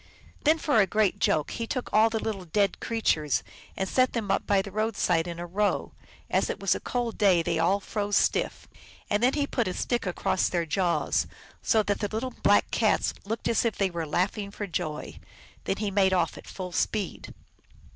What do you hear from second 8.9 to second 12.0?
and then he put a stick across their jaws, so that